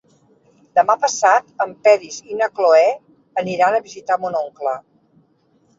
[0.79, 2.83] Demà passat en Peris i na Cloè
[3.45, 4.77] aniran a visitar mon oncle.